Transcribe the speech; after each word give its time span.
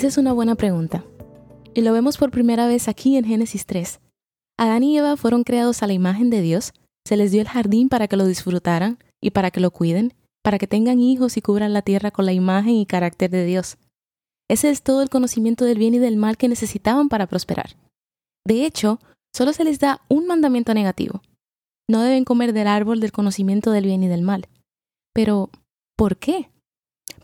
Esa 0.00 0.08
es 0.08 0.16
una 0.16 0.32
buena 0.32 0.54
pregunta. 0.54 1.04
Y 1.74 1.82
lo 1.82 1.92
vemos 1.92 2.16
por 2.16 2.30
primera 2.30 2.66
vez 2.66 2.88
aquí 2.88 3.18
en 3.18 3.26
Génesis 3.26 3.66
3. 3.66 4.00
Adán 4.56 4.82
y 4.82 4.96
Eva 4.96 5.18
fueron 5.18 5.44
creados 5.44 5.82
a 5.82 5.86
la 5.86 5.92
imagen 5.92 6.30
de 6.30 6.40
Dios, 6.40 6.72
se 7.06 7.18
les 7.18 7.32
dio 7.32 7.42
el 7.42 7.48
jardín 7.48 7.90
para 7.90 8.08
que 8.08 8.16
lo 8.16 8.24
disfrutaran 8.24 8.96
y 9.20 9.32
para 9.32 9.50
que 9.50 9.60
lo 9.60 9.72
cuiden, 9.72 10.14
para 10.42 10.58
que 10.58 10.66
tengan 10.66 11.00
hijos 11.00 11.36
y 11.36 11.42
cubran 11.42 11.74
la 11.74 11.82
tierra 11.82 12.12
con 12.12 12.24
la 12.24 12.32
imagen 12.32 12.76
y 12.76 12.86
carácter 12.86 13.28
de 13.28 13.44
Dios. 13.44 13.76
Ese 14.48 14.70
es 14.70 14.82
todo 14.82 15.02
el 15.02 15.10
conocimiento 15.10 15.66
del 15.66 15.76
bien 15.76 15.92
y 15.92 15.98
del 15.98 16.16
mal 16.16 16.38
que 16.38 16.48
necesitaban 16.48 17.10
para 17.10 17.26
prosperar. 17.26 17.76
De 18.46 18.64
hecho, 18.64 19.00
solo 19.36 19.52
se 19.52 19.64
les 19.64 19.80
da 19.80 20.00
un 20.08 20.26
mandamiento 20.26 20.72
negativo. 20.72 21.20
No 21.90 22.00
deben 22.00 22.24
comer 22.24 22.54
del 22.54 22.68
árbol 22.68 23.00
del 23.00 23.12
conocimiento 23.12 23.70
del 23.70 23.84
bien 23.84 24.02
y 24.02 24.08
del 24.08 24.22
mal. 24.22 24.48
Pero, 25.12 25.50
¿por 25.94 26.16
qué? 26.16 26.48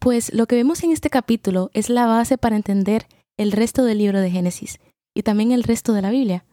Pues 0.01 0.33
lo 0.33 0.47
que 0.47 0.57
vemos 0.57 0.83
en 0.83 0.93
este 0.93 1.11
capítulo 1.11 1.71
es 1.73 1.91
la 1.91 2.07
base 2.07 2.39
para 2.39 2.57
entender 2.57 3.07
el 3.37 3.53
resto 3.53 3.85
del 3.85 3.99
libro 3.99 4.21
de 4.21 4.31
Génesis 4.31 4.79
y 5.15 5.23
también 5.23 5.53
el 5.53 5.63
resto 5.63 5.93
de 5.93 6.03
la 6.03 6.11
Biblia, 6.11 6.45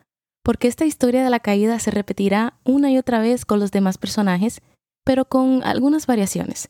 porque 0.43 0.67
esta 0.67 0.85
historia 0.85 1.23
de 1.23 1.29
la 1.29 1.39
caída 1.39 1.79
se 1.79 1.91
repetirá 1.91 2.59
una 2.63 2.91
y 2.91 2.97
otra 2.97 3.19
vez 3.19 3.45
con 3.45 3.59
los 3.59 3.71
demás 3.71 3.97
personajes, 3.97 4.61
pero 5.05 5.25
con 5.25 5.63
algunas 5.63 6.07
variaciones. 6.07 6.69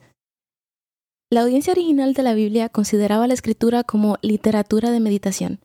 La 1.32 1.42
audiencia 1.42 1.74
original 1.74 2.14
de 2.14 2.24
la 2.24 2.36
Biblia 2.36 2.70
consideraba 2.70 3.28
la 3.28 3.34
escritura 3.34 3.84
como 3.84 4.18
literatura 4.22 4.92
de 4.92 5.00
meditación. 5.00 5.60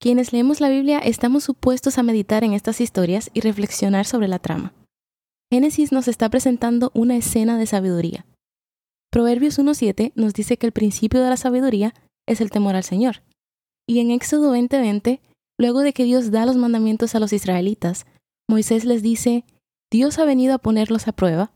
Quienes 0.00 0.32
leemos 0.32 0.60
la 0.60 0.68
Biblia 0.68 0.98
estamos 0.98 1.44
supuestos 1.44 1.96
a 1.96 2.02
meditar 2.02 2.42
en 2.42 2.54
estas 2.54 2.80
historias 2.80 3.30
y 3.32 3.40
reflexionar 3.40 4.04
sobre 4.04 4.26
la 4.26 4.40
trama. 4.40 4.72
Génesis 5.52 5.92
nos 5.92 6.08
está 6.08 6.28
presentando 6.28 6.90
una 6.92 7.16
escena 7.16 7.56
de 7.56 7.66
sabiduría. 7.66 8.26
Proverbios 9.12 9.58
1.7 9.58 10.12
nos 10.14 10.32
dice 10.32 10.56
que 10.56 10.66
el 10.66 10.72
principio 10.72 11.20
de 11.20 11.28
la 11.28 11.36
sabiduría 11.36 11.92
es 12.26 12.40
el 12.40 12.50
temor 12.50 12.76
al 12.76 12.82
Señor. 12.82 13.22
Y 13.86 14.00
en 14.00 14.10
Éxodo 14.10 14.52
20:20, 14.52 15.20
luego 15.58 15.80
de 15.80 15.92
que 15.92 16.04
Dios 16.04 16.30
da 16.30 16.46
los 16.46 16.56
mandamientos 16.56 17.14
a 17.14 17.20
los 17.20 17.34
israelitas, 17.34 18.06
Moisés 18.48 18.86
les 18.86 19.02
dice, 19.02 19.44
Dios 19.90 20.18
ha 20.18 20.24
venido 20.24 20.54
a 20.54 20.58
ponerlos 20.58 21.08
a 21.08 21.12
prueba, 21.12 21.52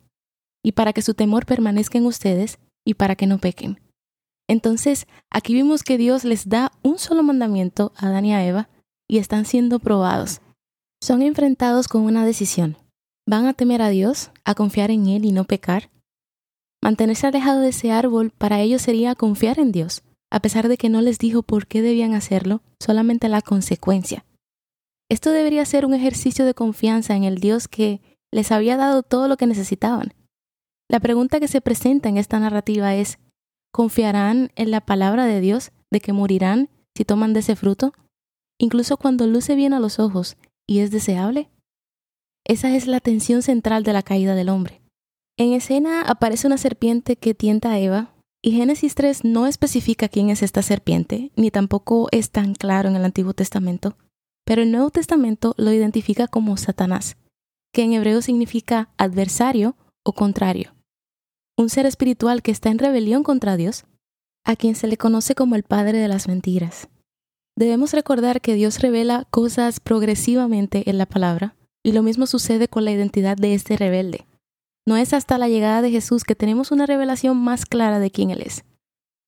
y 0.63 0.73
para 0.73 0.93
que 0.93 1.01
su 1.01 1.15
temor 1.15 1.47
permanezca 1.47 1.97
en 1.97 2.05
ustedes, 2.05 2.59
y 2.85 2.93
para 2.93 3.17
que 3.17 3.27
no 3.27 3.39
pequen. 3.39 3.81
Entonces, 4.49 5.07
aquí 5.31 5.55
vimos 5.55 5.83
que 5.83 5.97
Dios 5.97 6.25
les 6.25 6.51
da 6.51 6.73
un 6.83 6.99
solo 6.99 7.23
mandamiento 7.23 7.93
a 7.97 8.09
Adán 8.09 8.27
y 8.27 8.35
a 8.35 8.47
Eva, 8.47 8.69
y 9.09 9.17
están 9.17 9.47
siendo 9.47 9.79
probados. 9.79 10.43
Son 11.03 11.23
enfrentados 11.23 11.89
con 11.89 12.03
una 12.03 12.27
decisión. 12.27 12.77
¿Van 13.27 13.47
a 13.47 13.55
temer 13.55 13.81
a 13.81 13.89
Dios, 13.89 14.31
a 14.45 14.55
confiar 14.55 14.91
en 14.91 15.07
Él 15.07 15.25
y 15.25 15.33
no 15.33 15.45
pecar? 15.45 15.91
Mantenerse 16.83 17.27
alejado 17.27 17.61
de 17.61 17.71
ese 17.71 17.91
árbol 17.91 18.31
para 18.31 18.61
ellos 18.61 18.83
sería 18.83 19.15
confiar 19.15 19.59
en 19.59 19.73
Dios, 19.73 20.03
a 20.31 20.41
pesar 20.41 20.69
de 20.69 20.77
que 20.77 20.89
no 20.89 21.01
les 21.03 21.19
dijo 21.19 21.43
por 21.43 21.67
qué 21.67 21.83
debían 21.83 22.15
hacerlo, 22.15 22.63
solamente 22.81 23.29
la 23.29 23.43
consecuencia. 23.43 24.25
Esto 25.09 25.31
debería 25.31 25.65
ser 25.65 25.87
un 25.87 25.95
ejercicio 25.95 26.45
de 26.45 26.55
confianza 26.55 27.15
en 27.15 27.25
el 27.25 27.39
Dios 27.39 27.69
que 27.69 28.01
les 28.33 28.51
había 28.53 28.77
dado 28.77 29.03
todo 29.03 29.29
lo 29.29 29.37
que 29.37 29.47
necesitaban. 29.47 30.15
La 30.89 31.01
pregunta 31.01 31.41
que 31.41 31.49
se 31.49 31.61
presenta 31.61 32.09
en 32.09 32.17
esta 32.17 32.39
narrativa 32.39 32.95
es, 32.95 33.19
¿confiarán 33.73 34.51
en 34.57 34.71
la 34.71 34.81
palabra 34.81 35.27
de 35.27 35.41
Dios 35.41 35.73
de 35.91 36.01
que 36.01 36.13
morirán 36.13 36.71
si 36.97 37.05
toman 37.05 37.33
de 37.33 37.41
ese 37.41 37.57
fruto? 37.57 37.93
Incluso 38.59 38.97
cuando 38.97 39.27
luce 39.27 39.55
bien 39.55 39.73
a 39.75 39.81
los 39.81 39.99
ojos 39.99 40.37
y 40.67 40.81
es 40.81 40.91
deseable. 40.91 41.51
Esa 42.45 42.75
es 42.75 42.87
la 42.87 43.01
tensión 43.01 43.43
central 43.43 43.83
de 43.83 43.93
la 43.93 44.03
caída 44.03 44.35
del 44.35 44.49
hombre. 44.49 44.81
En 45.39 45.53
escena 45.53 46.01
aparece 46.01 46.47
una 46.47 46.57
serpiente 46.57 47.17
que 47.17 47.35
tienta 47.35 47.73
a 47.73 47.79
Eva, 47.79 48.15
y 48.43 48.53
Génesis 48.53 48.95
3 48.95 49.25
no 49.25 49.47
especifica 49.47 50.09
quién 50.09 50.31
es 50.31 50.43
esta 50.43 50.63
serpiente, 50.63 51.31
ni 51.37 51.51
tampoco 51.51 52.09
es 52.11 52.31
tan 52.31 52.55
claro 52.55 52.89
en 52.89 52.97
el 52.97 53.05
Antiguo 53.05 53.35
Testamento, 53.35 53.99
pero 54.47 54.63
el 54.63 54.73
Nuevo 54.73 54.91
Testamento 54.91 55.55
lo 55.59 55.73
identifica 55.73 56.27
como 56.27 56.57
Satanás, 56.57 57.19
que 57.75 57.83
en 57.83 57.93
hebreo 57.93 58.23
significa 58.23 58.89
adversario 58.97 59.77
o 60.05 60.15
contrario, 60.15 60.75
un 61.59 61.69
ser 61.69 61.85
espiritual 61.85 62.41
que 62.41 62.51
está 62.51 62.71
en 62.71 62.79
rebelión 62.79 63.23
contra 63.23 63.59
Dios, 63.59 63.85
a 64.43 64.57
quien 64.57 64.75
se 64.75 64.87
le 64.87 64.97
conoce 64.97 65.35
como 65.35 65.55
el 65.55 65.65
padre 65.65 65.99
de 65.99 66.09
las 66.09 66.29
mentiras. 66.29 66.89
Debemos 67.59 67.93
recordar 67.93 68.41
que 68.41 68.55
Dios 68.55 68.81
revela 68.81 69.27
cosas 69.31 69.81
progresivamente 69.81 70.89
en 70.89 70.97
la 70.97 71.07
palabra, 71.07 71.57
y 71.83 71.93
lo 71.93 72.03
mismo 72.03 72.27
sucede 72.27 72.69
con 72.69 72.87
la 72.87 72.93
identidad 72.93 73.37
de 73.37 73.53
este 73.53 73.77
rebelde. 73.77 74.27
No 74.87 74.97
es 74.97 75.13
hasta 75.13 75.37
la 75.37 75.49
llegada 75.49 75.83
de 75.83 75.91
Jesús 75.91 76.23
que 76.23 76.37
tenemos 76.37 76.71
una 76.71 76.87
revelación 76.87 77.37
más 77.37 77.67
clara 77.67 77.99
de 77.99 78.13
quién 78.13 78.31
Él 78.31 78.43
es. 78.43 78.65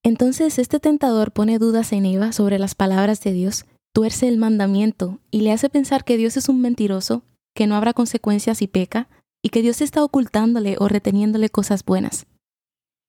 Entonces 0.03 0.57
este 0.57 0.79
tentador 0.79 1.33
pone 1.33 1.59
dudas 1.59 1.91
en 1.91 2.05
Eva 2.05 2.31
sobre 2.31 2.57
las 2.57 2.75
palabras 2.75 3.19
de 3.21 3.33
Dios, 3.33 3.65
tuerce 3.93 4.29
el 4.29 4.37
mandamiento 4.37 5.19
y 5.31 5.41
le 5.41 5.51
hace 5.51 5.69
pensar 5.69 6.05
que 6.05 6.15
Dios 6.15 6.37
es 6.37 6.47
un 6.47 6.61
mentiroso, 6.61 7.23
que 7.53 7.67
no 7.67 7.75
habrá 7.75 7.93
consecuencias 7.93 8.61
y 8.61 8.67
peca, 8.67 9.09
y 9.43 9.49
que 9.49 9.61
Dios 9.61 9.81
está 9.81 10.03
ocultándole 10.03 10.77
o 10.79 10.87
reteniéndole 10.87 11.49
cosas 11.49 11.83
buenas. 11.83 12.25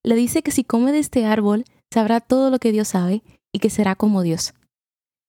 Le 0.03 0.17
dice 0.17 0.43
que 0.43 0.50
si 0.50 0.65
come 0.65 0.91
de 0.91 0.99
este 0.99 1.27
árbol, 1.27 1.65
sabrá 1.93 2.21
todo 2.21 2.50
lo 2.50 2.59
que 2.59 2.72
Dios 2.72 2.88
sabe 2.88 3.22
y 3.53 3.61
que 3.61 3.71
será 3.71 3.94
como 3.94 4.22
Dios. 4.22 4.55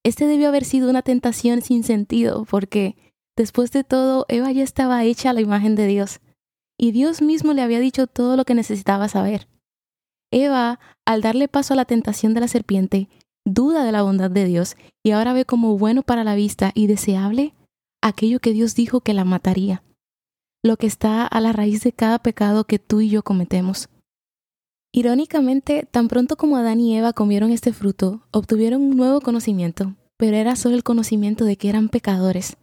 Este 0.04 0.26
debió 0.26 0.48
haber 0.48 0.64
sido 0.64 0.90
una 0.90 1.02
tentación 1.02 1.62
sin 1.62 1.84
sentido, 1.84 2.46
porque, 2.46 2.96
después 3.36 3.72
de 3.72 3.84
todo, 3.84 4.26
Eva 4.30 4.52
ya 4.52 4.64
estaba 4.64 5.04
hecha 5.04 5.32
a 5.32 5.34
la 5.34 5.42
imagen 5.42 5.76
de 5.76 5.88
Dios 5.88 6.20
y 6.82 6.92
Dios 6.92 7.22
mismo 7.22 7.54
le 7.54 7.62
había 7.62 7.80
dicho 7.80 8.08
todo 8.08 8.36
lo 8.36 8.44
que 8.44 8.56
necesitaba 8.56 9.08
saber. 9.08 9.48
Eva, 10.34 10.80
al 11.06 11.22
darle 11.22 11.48
paso 11.48 11.76
a 11.76 11.78
la 11.78 11.86
tentación 11.86 12.34
de 12.34 12.40
la 12.40 12.48
serpiente, 12.48 13.08
duda 13.46 13.84
de 13.84 13.92
la 13.92 14.02
bondad 14.02 14.32
de 14.32 14.46
Dios 14.46 14.76
y 15.04 15.12
ahora 15.12 15.34
ve 15.34 15.46
como 15.46 15.78
bueno 15.78 16.02
para 16.02 16.24
la 16.24 16.34
vista 16.34 16.72
y 16.74 16.88
deseable 16.88 17.54
aquello 18.02 18.40
que 18.40 18.52
Dios 18.52 18.74
dijo 18.74 19.02
que 19.02 19.14
la 19.14 19.26
mataría, 19.26 19.84
lo 20.64 20.76
que 20.78 20.88
está 20.88 21.28
a 21.28 21.40
la 21.40 21.54
raíz 21.54 21.84
de 21.84 21.94
cada 21.94 22.18
pecado 22.18 22.64
que 22.64 22.80
tú 22.80 23.02
y 23.02 23.10
yo 23.10 23.22
cometemos. 23.22 23.88
Irónicamente, 24.92 25.88
tan 25.90 26.08
pronto 26.08 26.36
como 26.36 26.58
Adán 26.58 26.80
y 26.80 26.98
Eva 26.98 27.14
comieron 27.14 27.52
este 27.52 27.74
fruto, 27.74 28.24
obtuvieron 28.32 28.82
un 28.82 28.98
nuevo 28.98 29.22
conocimiento, 29.22 29.94
pero 30.18 30.36
era 30.36 30.56
solo 30.56 30.74
el 30.74 30.84
conocimiento 30.84 31.46
de 31.46 31.58
que 31.58 31.70
eran 31.70 31.90
pecadores. 31.90 32.58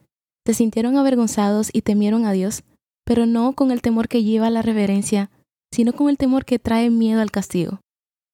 Se 0.45 0.55
sintieron 0.55 0.97
avergonzados 0.97 1.71
y 1.73 1.83
temieron 1.83 2.27
a 2.27 2.33
Dios, 2.33 2.65
pero 3.09 3.25
no 3.25 3.55
con 3.55 3.71
el 3.71 3.81
temor 3.81 4.07
que 4.07 4.23
lleva 4.23 4.49
a 4.49 4.51
la 4.51 4.61
reverencia, 4.61 5.31
sino 5.73 5.95
con 5.95 6.11
el 6.11 6.19
temor 6.19 6.45
que 6.45 6.59
trae 6.59 6.91
miedo 6.91 7.23
al 7.23 7.31
castigo. 7.31 7.81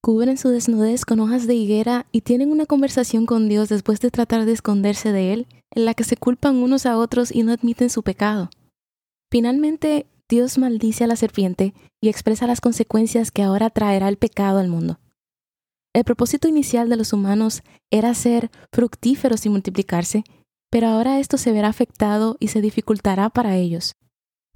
Cubren 0.03 0.37
su 0.37 0.49
desnudez 0.49 1.05
con 1.05 1.21
hojas 1.21 1.47
de 1.47 1.55
higuera 1.55 2.07
y 2.11 2.23
tienen 2.23 2.51
una 2.51 2.67
conversación 2.67 3.25
con 3.25 3.49
Dios 3.49 3.69
después 3.69 4.01
de 4.01 4.11
tratar 4.11 4.47
de 4.47 4.51
esconderse 4.51 5.13
de 5.13 5.33
Él, 5.33 5.47
en 5.71 5.85
la 5.85 5.95
que 5.95 6.03
se 6.03 6.17
culpan 6.17 6.57
unos 6.57 6.87
a 6.87 6.99
otros 6.99 7.31
y 7.31 7.45
no 7.45 7.53
admiten 7.53 7.89
su 7.89 8.03
pecado. 8.03 8.51
Finalmente, 9.31 10.09
Dios 10.29 10.59
maldice 10.59 11.05
a 11.05 11.07
la 11.07 11.15
serpiente 11.15 11.73
y 12.03 12.09
expresa 12.09 12.49
las 12.49 12.61
consecuencias 12.61 13.31
que 13.31 13.45
ahora 13.45 13.71
traerá 13.71 14.09
el 14.09 14.17
pecado 14.17 14.59
al 14.59 14.67
mundo. 14.67 14.99
El 15.95 16.03
propósito 16.03 16.49
inicial 16.49 16.89
de 16.89 16.97
los 16.97 17.13
humanos 17.13 17.63
era 17.93 18.13
ser 18.15 18.51
fructíferos 18.73 19.47
y 19.47 19.51
multiplicarse, 19.51 20.25
pero 20.69 20.89
ahora 20.89 21.21
esto 21.21 21.39
se 21.39 21.53
verá 21.53 21.69
afectado 21.69 22.37
y 22.41 22.49
se 22.49 22.61
dificultará 22.61 23.31
para 23.31 23.57
ellos. 23.57 23.95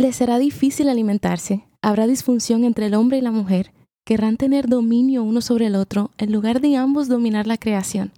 Les 0.01 0.15
será 0.15 0.39
difícil 0.39 0.89
alimentarse, 0.89 1.67
habrá 1.83 2.07
disfunción 2.07 2.63
entre 2.63 2.87
el 2.87 2.95
hombre 2.95 3.19
y 3.19 3.21
la 3.21 3.33
mujer, 3.33 3.73
querrán 4.07 4.37
tener 4.37 4.69
dominio 4.69 5.25
uno 5.25 5.41
sobre 5.41 5.67
el 5.67 5.75
otro 5.75 6.13
en 6.19 6.33
lugar 6.33 6.61
de 6.61 6.77
ambos 6.77 7.09
dominar 7.09 7.49
la 7.49 7.59
creación. 7.59 8.13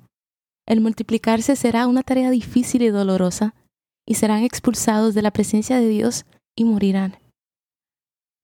El 0.66 0.82
multiplicarse 0.82 1.56
será 1.56 1.86
una 1.86 2.02
tarea 2.02 2.30
difícil 2.30 2.82
y 2.82 2.88
dolorosa, 2.88 3.54
y 4.06 4.14
serán 4.14 4.42
expulsados 4.42 5.14
de 5.14 5.22
la 5.22 5.30
presencia 5.30 5.78
de 5.80 5.88
Dios 5.88 6.26
y 6.54 6.64
morirán. 6.64 7.16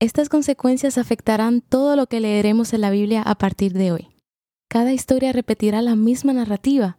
Estas 0.01 0.29
consecuencias 0.29 0.97
afectarán 0.97 1.61
todo 1.61 1.97
lo 1.97 2.07
que 2.07 2.21
leeremos 2.21 2.73
en 2.73 2.81
la 2.81 2.91
Biblia 2.91 3.23
a 3.23 3.35
partir 3.35 3.73
de 3.73 3.93
hoy. 3.93 4.09
Cada 4.69 4.93
historia 4.93 5.33
repetirá 5.33 5.83
la 5.83 5.95
misma 5.95 6.33
narrativa. 6.33 6.99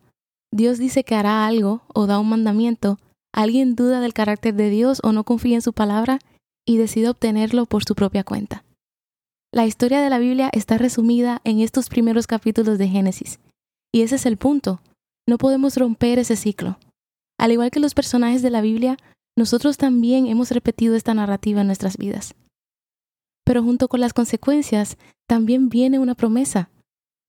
Dios 0.51 0.77
dice 0.77 1.03
que 1.03 1.15
hará 1.15 1.47
algo 1.47 1.83
o 1.93 2.07
da 2.07 2.19
un 2.19 2.29
mandamiento, 2.29 2.99
alguien 3.37 3.75
duda 3.75 4.01
del 4.01 4.15
carácter 4.15 4.55
de 4.55 4.71
Dios 4.71 4.99
o 5.03 5.11
no 5.11 5.23
confía 5.23 5.55
en 5.55 5.61
su 5.61 5.71
palabra 5.71 6.17
y 6.65 6.77
decide 6.77 7.09
obtenerlo 7.09 7.67
por 7.67 7.83
su 7.85 7.93
propia 7.93 8.23
cuenta. 8.23 8.65
La 9.53 9.67
historia 9.67 10.01
de 10.01 10.09
la 10.09 10.17
Biblia 10.17 10.49
está 10.51 10.79
resumida 10.79 11.39
en 11.43 11.59
estos 11.59 11.87
primeros 11.87 12.25
capítulos 12.25 12.79
de 12.79 12.87
Génesis, 12.87 13.39
y 13.93 14.01
ese 14.01 14.15
es 14.15 14.25
el 14.25 14.37
punto. 14.37 14.81
no 15.29 15.37
podemos 15.37 15.77
romper 15.77 16.19
ese 16.19 16.35
ciclo. 16.35 16.79
Al 17.37 17.51
igual 17.51 17.69
que 17.69 17.81
los 17.81 17.93
personajes 17.93 18.41
de 18.41 18.49
la 18.49 18.61
Biblia, 18.61 18.97
nosotros 19.37 19.77
también 19.77 20.25
hemos 20.25 20.49
repetido 20.51 20.95
esta 20.95 21.13
narrativa 21.13 21.61
en 21.61 21.67
nuestras 21.67 21.97
vidas. 21.97 22.33
Pero 23.45 23.61
junto 23.61 23.87
con 23.87 23.99
las 23.99 24.13
consecuencias, 24.13 24.97
también 25.27 25.69
viene 25.69 25.99
una 25.99 26.15
promesa. 26.15 26.69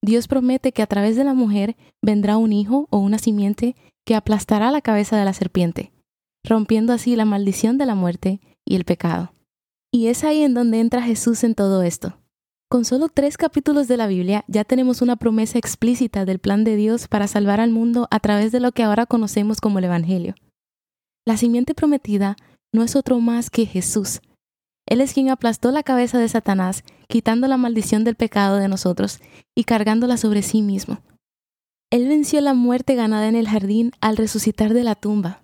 Dios 0.03 0.29
promete 0.29 0.73
que 0.73 0.83
a 0.83 0.87
través 0.87 1.17
de 1.17 1.25
la 1.25 1.35
mujer 1.35 1.77
vendrá 2.03 2.37
un 2.37 2.53
hijo 2.53 2.87
o 2.91 2.99
una 2.99 3.19
simiente 3.19 3.75
que 4.07 4.15
aplastará 4.15 4.71
la 4.71 4.81
cabeza 4.81 5.19
de 5.19 5.25
la 5.25 5.35
serpiente, 5.35 5.93
rompiendo 6.49 6.93
así 6.93 7.15
la 7.17 7.25
maldición 7.25 7.79
de 7.79 7.87
la 7.87 7.95
muerte 7.95 8.41
y 8.65 8.77
el 8.77 8.85
pecado. 8.85 9.33
Y 9.93 10.09
es 10.09 10.25
ahí 10.25 10.43
en 10.43 10.55
donde 10.55 10.81
entra 10.81 11.03
Jesús 11.03 11.45
en 11.45 11.55
todo 11.55 11.83
esto. 11.83 12.19
Con 12.71 12.85
solo 12.85 13.09
tres 13.09 13.39
capítulos 13.39 13.89
de 13.89 13.97
la 13.97 14.07
Biblia 14.07 14.45
ya 14.47 14.65
tenemos 14.65 15.01
una 15.01 15.17
promesa 15.17 15.59
explícita 15.59 16.27
del 16.27 16.39
plan 16.39 16.65
de 16.65 16.77
Dios 16.77 17.09
para 17.09 17.27
salvar 17.27 17.61
al 17.61 17.71
mundo 17.71 18.09
a 18.11 18.21
través 18.21 18.53
de 18.53 18.61
lo 18.61 18.73
que 18.73 18.83
ahora 18.83 19.07
conocemos 19.07 19.61
como 19.61 19.79
el 19.79 19.87
Evangelio. 19.87 20.35
La 21.27 21.39
simiente 21.39 21.75
prometida 21.75 22.37
no 22.75 22.83
es 22.83 22.95
otro 22.97 23.21
más 23.21 23.49
que 23.49 23.65
Jesús. 23.65 24.21
Él 24.87 25.01
es 25.01 25.15
quien 25.15 25.31
aplastó 25.31 25.71
la 25.71 25.83
cabeza 25.83 26.19
de 26.19 26.29
Satanás, 26.29 26.83
quitando 27.09 27.49
la 27.49 27.57
maldición 27.57 28.05
del 28.05 28.17
pecado 28.17 28.57
de 28.57 28.69
nosotros 28.69 29.21
y 29.55 29.65
cargándola 29.65 30.17
sobre 30.19 30.43
sí 30.43 30.61
mismo. 30.61 31.01
Él 31.91 32.07
venció 32.07 32.41
la 32.43 32.53
muerte 32.53 32.95
ganada 32.95 33.29
en 33.29 33.37
el 33.37 33.49
jardín 33.49 33.93
al 34.03 34.19
resucitar 34.19 34.75
de 34.75 34.85
la 34.85 34.95
tumba. 34.95 35.43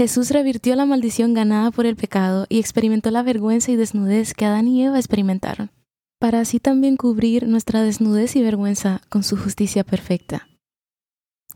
Jesús 0.00 0.30
revirtió 0.30 0.76
la 0.76 0.86
maldición 0.86 1.34
ganada 1.34 1.72
por 1.72 1.84
el 1.84 1.96
pecado 1.96 2.46
y 2.48 2.60
experimentó 2.60 3.10
la 3.10 3.24
vergüenza 3.24 3.72
y 3.72 3.76
desnudez 3.76 4.32
que 4.32 4.44
Adán 4.44 4.68
y 4.68 4.84
Eva 4.84 4.98
experimentaron 4.98 5.70
para 6.18 6.40
así 6.40 6.58
también 6.58 6.96
cubrir 6.96 7.46
nuestra 7.46 7.82
desnudez 7.82 8.34
y 8.36 8.42
vergüenza 8.42 9.00
con 9.08 9.22
su 9.22 9.36
justicia 9.36 9.84
perfecta. 9.84 10.48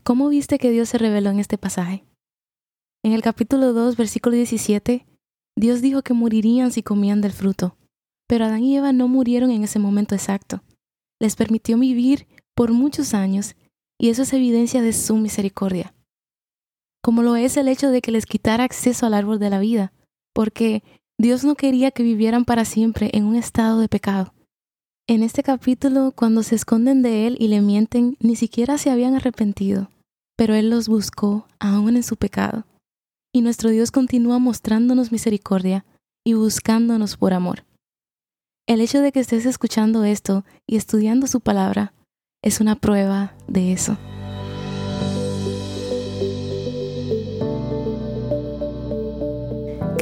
¿Cómo 0.03 0.29
viste 0.29 0.57
que 0.57 0.71
Dios 0.71 0.89
se 0.89 0.97
reveló 0.97 1.29
en 1.29 1.39
este 1.39 1.57
pasaje? 1.57 2.05
En 3.03 3.11
el 3.11 3.21
capítulo 3.21 3.73
2, 3.73 3.97
versículo 3.97 4.35
17, 4.35 5.05
Dios 5.57 5.81
dijo 5.81 6.01
que 6.01 6.13
morirían 6.13 6.71
si 6.71 6.81
comían 6.81 7.21
del 7.21 7.33
fruto, 7.33 7.77
pero 8.27 8.45
Adán 8.45 8.63
y 8.63 8.77
Eva 8.77 8.93
no 8.93 9.07
murieron 9.07 9.51
en 9.51 9.63
ese 9.63 9.79
momento 9.79 10.15
exacto. 10.15 10.63
Les 11.19 11.35
permitió 11.35 11.77
vivir 11.77 12.27
por 12.55 12.71
muchos 12.71 13.13
años 13.13 13.55
y 13.99 14.09
eso 14.09 14.23
es 14.23 14.33
evidencia 14.33 14.81
de 14.81 14.93
su 14.93 15.17
misericordia. 15.17 15.93
Como 17.03 17.21
lo 17.21 17.35
es 17.35 17.57
el 17.57 17.67
hecho 17.67 17.91
de 17.91 18.01
que 18.01 18.11
les 18.11 18.25
quitara 18.25 18.63
acceso 18.63 19.05
al 19.05 19.13
árbol 19.13 19.37
de 19.37 19.49
la 19.49 19.59
vida, 19.59 19.91
porque 20.33 20.83
Dios 21.19 21.43
no 21.43 21.55
quería 21.55 21.91
que 21.91 22.01
vivieran 22.01 22.45
para 22.45 22.63
siempre 22.63 23.09
en 23.13 23.25
un 23.25 23.35
estado 23.35 23.79
de 23.79 23.89
pecado. 23.89 24.33
En 25.05 25.21
este 25.21 25.43
capítulo, 25.43 26.13
cuando 26.15 26.43
se 26.43 26.55
esconden 26.55 27.01
de 27.01 27.27
Él 27.27 27.35
y 27.39 27.49
le 27.49 27.59
mienten, 27.59 28.15
ni 28.21 28.37
siquiera 28.37 28.77
se 28.77 28.89
habían 28.89 29.15
arrepentido, 29.15 29.91
pero 30.37 30.55
Él 30.55 30.69
los 30.69 30.87
buscó 30.87 31.45
aún 31.59 31.97
en 31.97 32.03
su 32.03 32.15
pecado. 32.15 32.65
Y 33.33 33.41
nuestro 33.41 33.69
Dios 33.69 33.91
continúa 33.91 34.39
mostrándonos 34.39 35.11
misericordia 35.11 35.85
y 36.25 36.35
buscándonos 36.35 37.17
por 37.17 37.33
amor. 37.33 37.65
El 38.65 38.79
hecho 38.79 39.01
de 39.01 39.11
que 39.11 39.19
estés 39.19 39.45
escuchando 39.45 40.05
esto 40.05 40.45
y 40.65 40.77
estudiando 40.77 41.27
su 41.27 41.41
palabra 41.41 41.93
es 42.41 42.61
una 42.61 42.75
prueba 42.75 43.35
de 43.49 43.73
eso. 43.73 43.97